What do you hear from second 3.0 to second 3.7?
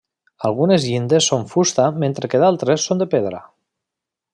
de pedra.